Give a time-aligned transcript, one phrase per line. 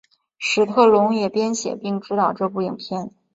[0.39, 3.11] 史特龙也编写并执导这部影片。